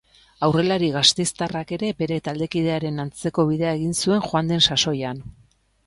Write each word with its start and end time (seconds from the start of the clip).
Aurrelari 0.45 0.87
gasteiztarrak 0.95 1.73
ere 1.77 1.91
bere 2.01 2.19
taldekidearen 2.29 3.05
antzeko 3.07 3.49
bidea 3.53 3.79
egin 3.81 3.97
zuen 4.01 4.29
joan 4.33 4.55
den 4.55 4.69
saoian. 4.83 5.27